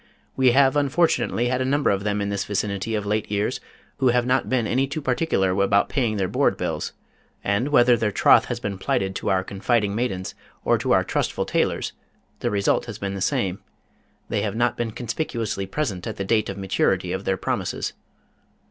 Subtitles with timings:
[0.35, 3.59] We have unfortunately had a number of them in this vicinity of late years
[3.97, 6.93] who have not been any too particular about paying their board bills,
[7.43, 10.33] and whether their troth has been plighted to our confiding maidens,
[10.65, 11.93] or to our trustful tailors,
[12.39, 13.59] the result has been the same
[14.27, 17.93] they have not been conspicuously present at the date of maturity of their promises.